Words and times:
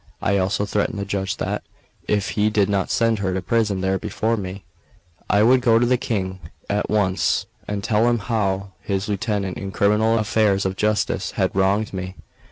I 0.19 0.39
also 0.39 0.65
threatened 0.65 0.97
the 0.97 1.05
judge 1.05 1.37
that, 1.37 1.61
if 2.07 2.29
he 2.29 2.49
did 2.49 2.69
not 2.69 2.89
send 2.89 3.19
her 3.19 3.35
to 3.35 3.39
prison 3.43 3.81
there 3.81 3.99
before 3.99 4.35
me, 4.35 4.63
I 5.29 5.43
would 5.43 5.61
go 5.61 5.77
to 5.77 5.85
the 5.85 5.95
King 5.95 6.39
at 6.67 6.89
once, 6.89 7.45
and 7.67 7.83
tell 7.83 8.09
him 8.09 8.17
how 8.17 8.71
his 8.81 9.07
lieutenant 9.07 9.59
in 9.59 9.69
criminal 9.71 10.17
affairs 10.17 10.65
of 10.65 10.75
justice 10.75 11.33
had 11.33 11.55
wronged 11.55 11.93
me. 11.93 12.15